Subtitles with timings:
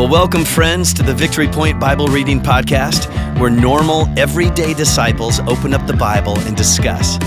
[0.00, 3.06] Well, welcome, friends, to the Victory Point Bible Reading Podcast,
[3.38, 7.18] where normal, everyday disciples open up the Bible and discuss.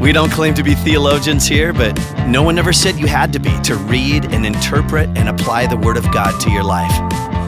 [0.00, 1.96] We don't claim to be theologians here, but
[2.26, 5.76] no one ever said you had to be to read and interpret and apply the
[5.76, 6.90] Word of God to your life.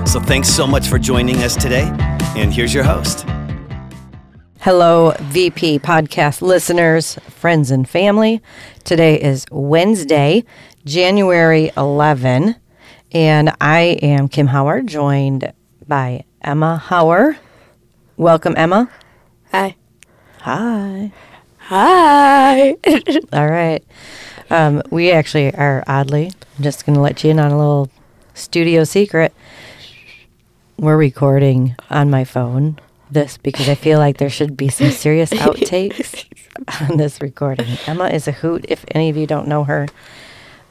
[0.06, 1.90] So thanks so much for joining us today,
[2.36, 3.26] and here's your host.
[4.60, 8.40] Hello, VP podcast listeners, friends, and family.
[8.84, 10.44] Today is Wednesday,
[10.84, 12.54] January 11.
[13.12, 15.52] And I am Kim Howard, joined
[15.88, 17.38] by Emma Howard.
[18.16, 18.88] Welcome, Emma.
[19.50, 19.74] Hi.
[20.42, 21.10] Hi.
[21.58, 22.70] Hi.
[23.32, 23.82] All right.
[24.48, 27.90] Um, we actually are oddly, I'm just going to let you in on a little
[28.34, 29.34] studio secret.
[30.78, 32.78] We're recording on my phone
[33.10, 36.26] this because I feel like there should be some serious outtakes
[36.80, 37.76] on this recording.
[37.88, 38.66] Emma is a hoot.
[38.68, 39.88] If any of you don't know her,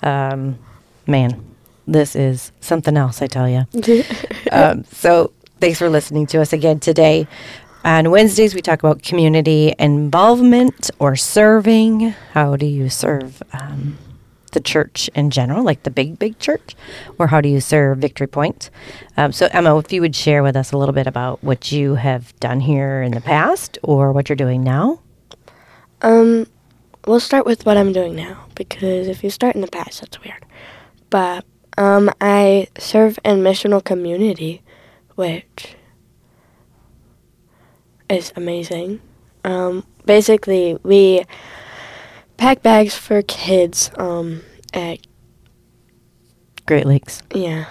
[0.01, 0.57] um,
[1.05, 1.43] man,
[1.91, 3.65] this is something else, I tell you.
[4.51, 7.27] um, so thanks for listening to us again today.
[7.83, 12.09] On Wednesdays, we talk about community involvement or serving.
[12.33, 13.97] How do you serve um,
[14.51, 16.75] the church in general, like the big, big church?
[17.17, 18.69] Or how do you serve Victory Point?
[19.15, 21.95] Um, so, Emma, if you would share with us a little bit about what you
[21.95, 24.99] have done here in the past or what you're doing now.
[26.01, 26.47] Um,
[27.05, 30.21] we'll start with what I'm doing now because if you start in the past, that's
[30.21, 30.45] weird.
[31.09, 31.45] But
[31.79, 34.61] um, I serve in missional community,
[35.15, 35.75] which
[38.09, 38.99] is amazing.
[39.45, 41.23] Um, basically, we
[42.35, 44.41] pack bags for kids um,
[44.73, 44.99] at
[46.65, 47.23] Great Lakes.
[47.33, 47.65] yeah.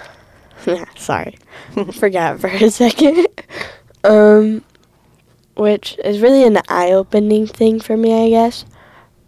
[0.97, 1.39] Sorry,
[1.92, 3.27] forgot for a second.
[4.05, 4.64] um,
[5.55, 8.64] which is really an eye-opening thing for me, I guess.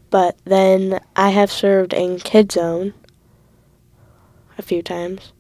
[0.09, 2.95] But then I have served in Kid Zone
[4.61, 5.33] a few times.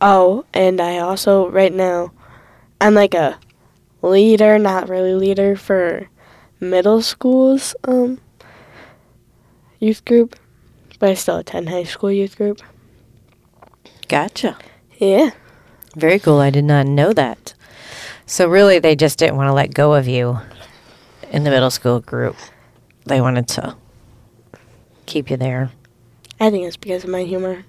[0.00, 2.10] Oh, and I also right now
[2.80, 3.38] I'm like a
[4.00, 6.08] leader, not really leader for
[6.58, 8.18] middle school's um
[9.78, 10.34] youth group,
[10.98, 12.60] but I still attend high school youth group.
[14.08, 14.56] Gotcha.
[14.98, 15.30] Yeah.
[15.94, 16.38] Very cool.
[16.38, 17.54] I did not know that.
[18.26, 20.38] So really, they just didn't want to let go of you
[21.30, 22.36] in the middle school group.
[23.04, 23.76] They wanted to
[25.06, 25.70] keep you there.
[26.40, 27.64] I think it's because of my humor.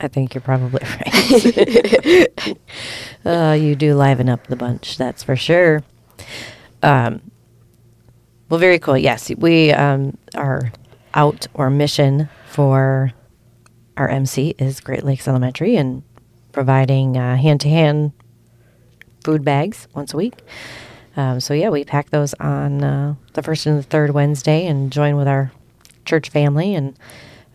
[0.00, 2.58] I think you're probably right.
[3.24, 5.82] uh, you do liven up the bunch, that's for sure.
[6.82, 7.30] Um,
[8.48, 8.98] well, very cool.
[8.98, 10.72] Yes, we um, are
[11.14, 13.12] out or mission for
[13.96, 16.02] our MC is Great Lakes Elementary and
[16.52, 18.12] providing hand to hand
[19.24, 20.34] food bags once a week.
[21.16, 24.92] Um, so, yeah, we pack those on uh, the first and the third Wednesday and
[24.92, 25.50] join with our
[26.04, 26.96] church family and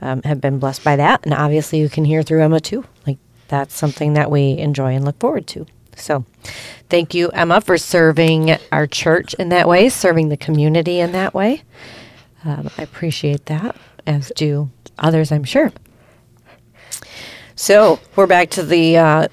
[0.01, 1.23] um, have been blessed by that.
[1.23, 2.85] And obviously, you can hear through Emma too.
[3.05, 3.17] Like,
[3.47, 5.65] that's something that we enjoy and look forward to.
[5.95, 6.25] So,
[6.89, 11.33] thank you, Emma, for serving our church in that way, serving the community in that
[11.33, 11.63] way.
[12.43, 13.75] Um, I appreciate that,
[14.07, 15.71] as do others, I'm sure.
[17.55, 19.27] So, we're back to the uh,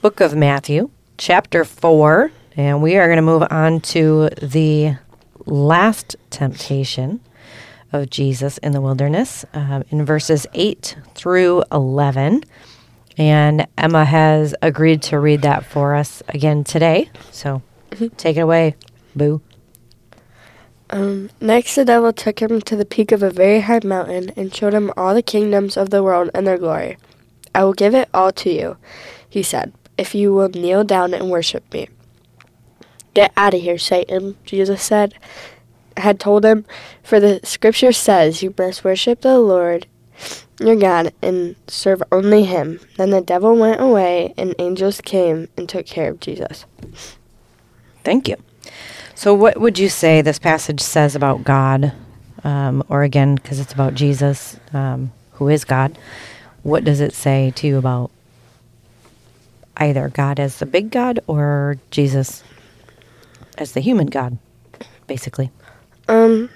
[0.00, 4.96] book of Matthew, chapter 4, and we are going to move on to the
[5.46, 7.20] last temptation
[7.92, 12.44] of Jesus in the wilderness um, in verses 8 through 11.
[13.18, 17.10] And Emma has agreed to read that for us again today.
[17.30, 17.62] So
[18.16, 18.76] take it away,
[19.14, 19.42] Boo.
[20.90, 24.54] Um, next, the devil took him to the peak of a very high mountain and
[24.54, 26.96] showed him all the kingdoms of the world and their glory.
[27.54, 28.76] I will give it all to you,
[29.28, 31.88] he said, if you will kneel down and worship me.
[33.14, 35.14] Get out of here, Satan, Jesus said,
[36.00, 36.64] had told him,
[37.02, 39.86] for the scripture says you must worship the Lord
[40.60, 42.80] your God and serve only him.
[42.96, 46.66] Then the devil went away, and angels came and took care of Jesus.
[48.04, 48.36] Thank you.
[49.14, 51.92] So, what would you say this passage says about God?
[52.44, 55.98] Um, or again, because it's about Jesus, um, who is God,
[56.62, 58.10] what does it say to you about
[59.76, 62.42] either God as the big God or Jesus
[63.58, 64.38] as the human God,
[65.06, 65.50] basically?
[66.10, 66.50] Um,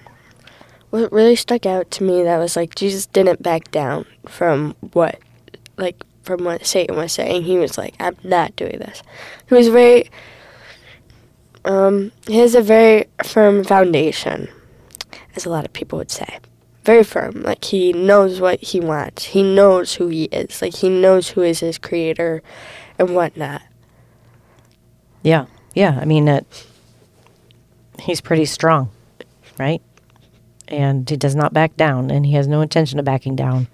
[0.90, 5.20] what really stuck out to me that was like Jesus didn't back down from what,
[5.76, 7.44] like from what Satan was saying.
[7.44, 9.02] He was like, "I'm not doing this."
[9.48, 10.10] He was very,
[11.64, 14.48] um, he has a very firm foundation,
[15.36, 16.40] as a lot of people would say.
[16.84, 17.42] Very firm.
[17.42, 19.24] Like he knows what he wants.
[19.26, 20.60] He knows who he is.
[20.60, 22.42] Like he knows who is his creator,
[22.98, 23.62] and whatnot.
[25.22, 25.98] Yeah, yeah.
[26.00, 26.40] I mean, uh,
[28.00, 28.90] he's pretty strong,
[29.58, 29.82] right?
[30.68, 33.68] And he does not back down, and he has no intention of backing down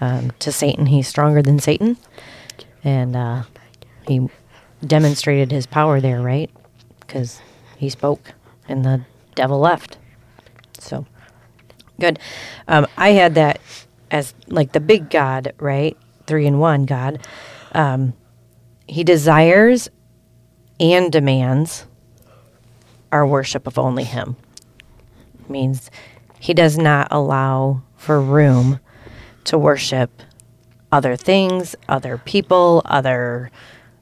[0.00, 0.86] um, to Satan.
[0.86, 1.96] He's stronger than Satan,
[2.84, 3.42] and uh,
[4.06, 4.28] he
[4.84, 6.50] demonstrated his power there, right?
[7.00, 7.40] Because
[7.76, 8.32] he spoke
[8.68, 9.98] and the devil left.
[10.78, 11.06] So
[11.98, 12.18] good.
[12.68, 13.60] Um, I had that
[14.10, 15.96] as like the big God, right?
[16.26, 17.26] Three in one God.
[17.72, 18.14] Um,
[18.86, 19.88] he desires
[20.80, 21.86] and demands
[23.12, 24.36] our worship of only Him.
[25.50, 25.90] Means
[26.38, 28.80] He does not allow for room
[29.44, 30.22] to worship
[30.92, 33.50] other things, other people, other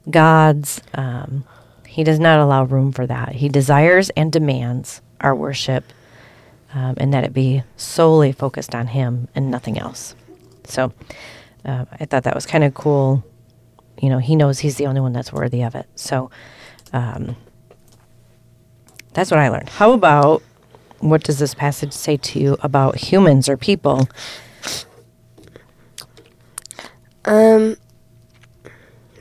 [0.09, 0.81] gods.
[0.93, 1.43] Um,
[1.85, 3.33] he does not allow room for that.
[3.33, 5.83] He desires and demands our worship
[6.73, 10.15] um, and that it be solely focused on Him and nothing else.
[10.65, 10.93] So
[11.65, 13.23] uh, I thought that was kind of cool.
[14.01, 15.87] You know, He knows He's the only one that's worthy of it.
[15.95, 16.29] So
[16.93, 17.35] um,
[19.13, 19.69] that's what I learned.
[19.69, 20.43] How about
[20.99, 24.07] what does this passage say to you about humans or people?
[27.25, 27.77] Um,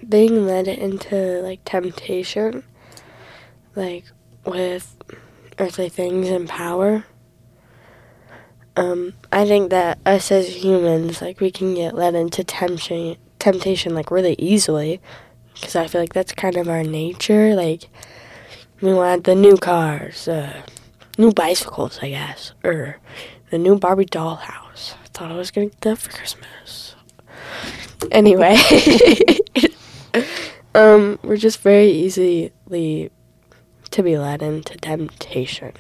[0.09, 2.63] being led into like temptation,
[3.77, 4.05] like
[4.45, 4.97] with
[5.59, 7.05] earthly things and power.
[8.77, 13.95] Um, I think that us as humans, like we can get led into temptation, temptation
[13.95, 15.01] like really easily,
[15.55, 17.55] because I feel like that's kind of our nature.
[17.55, 17.89] Like
[18.81, 20.63] we want the new cars, uh,
[21.19, 22.99] new bicycles, I guess, or
[23.51, 24.95] the new Barbie dollhouse.
[24.95, 26.95] I thought I was gonna get that for Christmas.
[28.11, 28.57] Anyway,
[30.75, 32.53] um, we're just very easily
[33.91, 35.73] to be led into temptation.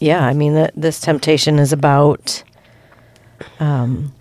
[0.00, 2.42] Yeah, I mean, the, this temptation is about,
[3.60, 4.12] um,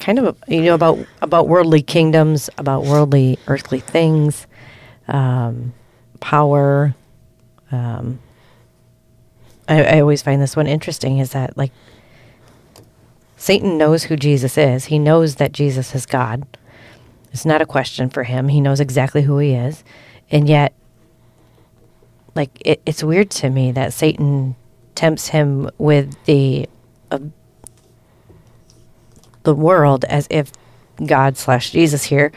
[0.00, 4.46] kind of you know about about worldly kingdoms, about worldly earthly things,
[5.08, 5.72] um,
[6.20, 6.94] power.
[7.72, 8.20] Um,
[9.68, 11.18] I, I always find this one interesting.
[11.18, 11.72] Is that like
[13.36, 14.86] Satan knows who Jesus is.
[14.86, 16.46] He knows that Jesus is God.
[17.32, 18.48] It's not a question for him.
[18.48, 19.84] He knows exactly who he is,
[20.30, 20.74] and yet
[22.34, 24.56] like it, it's weird to me that Satan
[24.94, 26.68] tempts him with the
[27.10, 27.18] uh,
[29.42, 30.52] the world as if
[31.04, 32.32] God slash Jesus here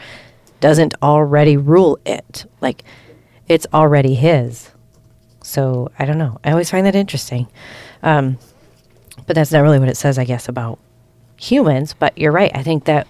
[0.60, 2.46] doesn't already rule it.
[2.60, 2.84] Like
[3.48, 4.70] it's already his.
[5.44, 6.38] So I don't know.
[6.42, 7.46] I always find that interesting.
[8.02, 8.38] Um,
[9.26, 10.78] but that's not really what it says, I guess, about
[11.36, 11.94] humans.
[11.96, 12.50] But you're right.
[12.54, 13.06] I think that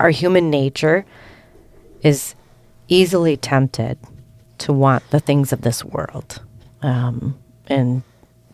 [0.00, 1.06] our human nature
[2.02, 2.34] is
[2.88, 3.98] easily tempted
[4.58, 6.42] to want the things of this world
[6.82, 7.38] um,
[7.68, 8.02] and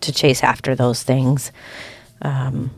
[0.03, 1.51] to chase after those things.
[2.21, 2.71] Um,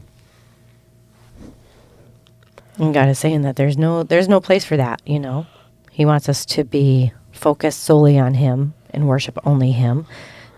[2.79, 5.03] and God is saying that there's no there's no place for that.
[5.05, 5.47] You know,
[5.91, 10.07] He wants us to be focused solely on Him and worship only Him,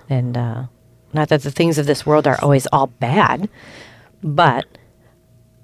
[0.09, 0.65] and uh,
[1.13, 3.49] not that the things of this world are always all bad,
[4.23, 4.67] but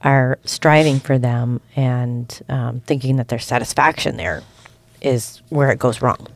[0.03, 4.43] are striving for them and um, thinking that there's satisfaction there
[5.00, 6.26] is where it goes wrong.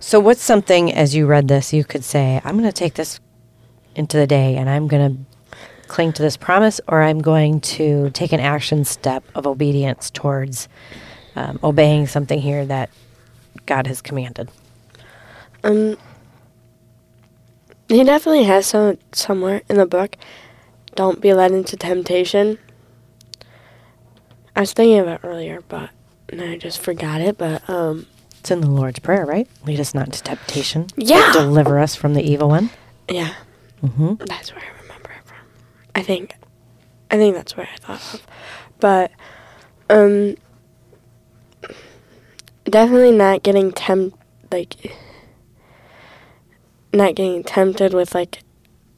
[0.00, 3.20] So, what's something as you read this you could say, I'm going to take this
[3.94, 5.38] into the day and I'm going to
[5.88, 10.68] cling to this promise, or I'm going to take an action step of obedience towards
[11.34, 12.90] um, obeying something here that
[13.66, 14.50] God has commanded?
[15.64, 15.96] Um,
[17.88, 20.16] he definitely has some somewhere in the book.
[20.94, 22.58] Don't be led into temptation.
[24.56, 25.90] I was thinking of it earlier, but
[26.32, 27.38] I just forgot it.
[27.38, 28.06] But um,
[28.40, 29.48] it's in the Lord's Prayer, right?
[29.64, 30.86] Lead us not into temptation.
[30.96, 31.32] Yeah.
[31.32, 32.70] Deliver us from the evil one.
[33.08, 33.34] Yeah.
[33.82, 34.24] Mm-hmm.
[34.26, 35.36] That's where I remember it from.
[35.94, 36.34] I think,
[37.10, 38.26] I think that's where I thought of.
[38.80, 39.12] But,
[39.88, 40.36] um,
[42.68, 44.16] definitely not getting tempt,
[44.50, 44.96] like,
[46.92, 48.40] not getting tempted with, like,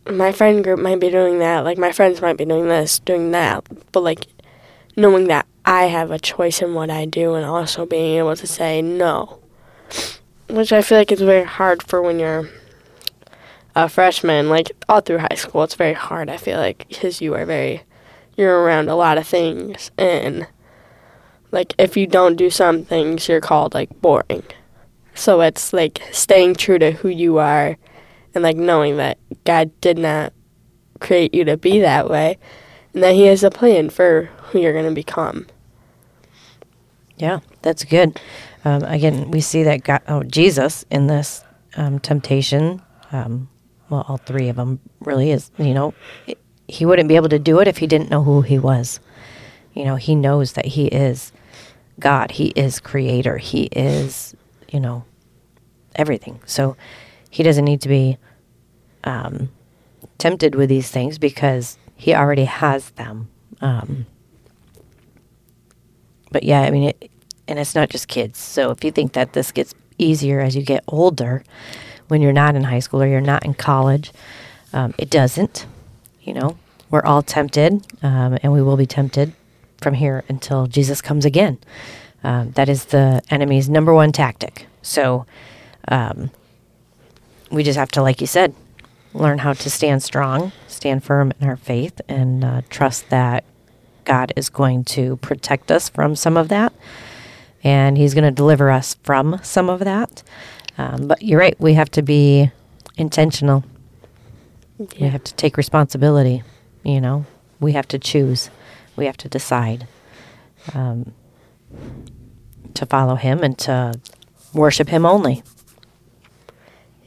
[0.08, 1.60] my friend group might be doing that.
[1.60, 3.66] Like, my friends might be doing this, doing that.
[3.92, 4.26] But, like,
[4.96, 8.46] knowing that I have a choice in what I do and also being able to
[8.46, 9.38] say no.
[10.48, 12.48] Which I feel like is very hard for when you're
[13.76, 15.62] a freshman, like all through high school.
[15.62, 17.82] It's very hard, I feel like, because you are very,
[18.36, 19.90] you're around a lot of things.
[19.96, 20.48] And,
[21.50, 24.44] like, if you don't do some things, you're called, like, boring.
[25.14, 27.76] So it's, like, staying true to who you are
[28.34, 30.32] and, like, knowing that God did not
[31.00, 32.38] create you to be that way
[32.94, 35.46] and that He has a plan for who you're going to become.
[37.16, 38.18] Yeah, that's good.
[38.64, 41.44] Um, again, we see that God, oh, Jesus in this
[41.76, 43.48] um, temptation, um,
[43.88, 45.94] well, all three of them really is, you know,
[46.68, 49.00] he wouldn't be able to do it if he didn't know who he was.
[49.74, 51.32] You know, he knows that he is
[52.00, 54.34] God, he is creator, he is,
[54.70, 55.04] you know,
[55.94, 56.40] everything.
[56.46, 56.76] So
[57.30, 58.18] he doesn't need to be
[59.04, 59.50] um,
[60.18, 63.28] tempted with these things because he already has them.
[63.60, 64.06] Um,
[66.30, 67.10] but yeah, I mean, it,
[67.46, 68.38] and it's not just kids.
[68.38, 71.44] So if you think that this gets easier as you get older,
[72.08, 74.12] when you're not in high school or you're not in college,
[74.72, 75.66] um, it doesn't.
[76.22, 76.58] You know,
[76.90, 79.32] we're all tempted, um, and we will be tempted
[79.82, 81.58] from here until Jesus comes again.
[82.22, 84.66] Um, that is the enemy's number one tactic.
[84.82, 85.26] So
[85.88, 86.30] um,
[87.50, 88.54] we just have to, like you said,
[89.14, 93.44] learn how to stand strong, stand firm in our faith, and uh, trust that
[94.04, 96.72] God is going to protect us from some of that.
[97.62, 100.22] And He's going to deliver us from some of that.
[100.78, 102.50] Um, but you're right, we have to be
[102.96, 103.64] intentional.
[104.78, 106.42] We have to take responsibility.
[106.82, 107.26] You know,
[107.58, 108.48] we have to choose,
[109.00, 109.88] we have to decide
[110.74, 111.12] um,
[112.74, 113.98] to follow Him and to
[114.54, 115.42] worship Him only.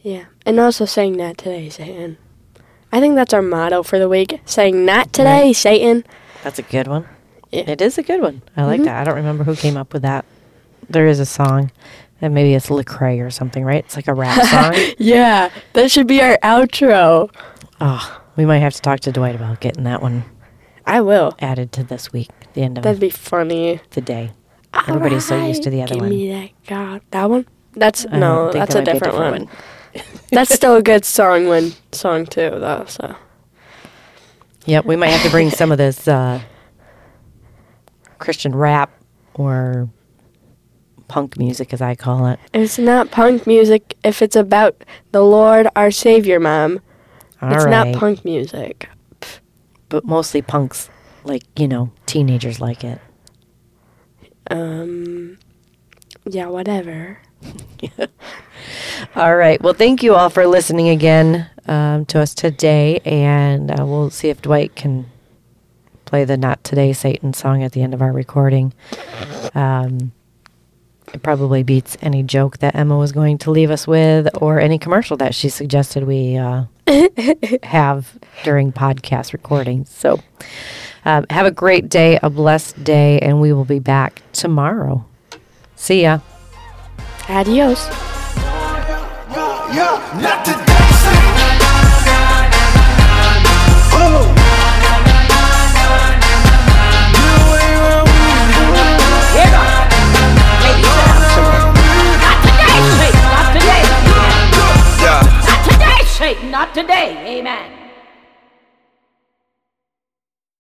[0.01, 0.25] Yeah.
[0.45, 2.17] And also saying not today, Satan.
[2.91, 4.41] I think that's our motto for the week.
[4.45, 5.55] Saying not today, Right.
[5.55, 6.03] Satan.
[6.43, 7.07] That's a good one.
[7.51, 7.69] Yeah.
[7.69, 8.41] It is a good one.
[8.57, 8.85] I like Mhm.
[8.85, 9.01] that.
[9.01, 10.25] I don't remember who came up with that.
[10.89, 11.71] There is a song,
[12.21, 13.85] and maybe it's Lecrae or something, right?
[13.85, 14.75] It's like a rap song.
[14.97, 15.49] Yeah.
[15.73, 17.29] That should be our outro.
[17.79, 20.23] oh, we might have to talk to Dwight about getting that one
[20.85, 21.33] I will.
[21.39, 23.79] added to this week, the end of That'd be funny.
[23.91, 24.31] the day.
[24.87, 26.09] Everybody's so used to the other Give one.
[26.09, 27.01] me that God.
[27.11, 27.45] That one?
[27.73, 29.49] That's I no, don't think that's that a might be different,
[29.95, 30.03] one.
[30.31, 33.15] that's still a good song one song too though, so
[34.65, 36.39] Yep, we might have to bring some of this uh,
[38.19, 38.91] Christian rap
[39.33, 39.89] or
[41.07, 42.39] punk music, as I call it.
[42.53, 46.79] it's not punk music if it's about the Lord our Savior, Mom.
[47.41, 48.87] All it's not punk music.
[49.93, 50.89] But mostly punks,
[51.23, 52.99] like you know, teenagers like it.
[54.49, 55.37] Um
[56.25, 57.19] yeah, whatever.
[59.15, 59.61] All right.
[59.61, 64.29] Well, thank you all for listening again um, to us today, and uh, we'll see
[64.29, 65.05] if Dwight can
[66.05, 68.73] play the "Not Today" Satan song at the end of our recording.
[69.53, 70.13] Um,
[71.13, 74.79] it probably beats any joke that Emma was going to leave us with, or any
[74.79, 76.65] commercial that she suggested we uh,
[77.63, 79.89] have during podcast recordings.
[79.89, 80.19] So,
[81.05, 85.05] um, have a great day, a blessed day, and we will be back tomorrow.
[85.75, 86.19] See ya.
[87.29, 87.87] Adios.
[89.75, 90.43] Yeah, not
[106.43, 107.37] not today.
[107.39, 107.72] Amen.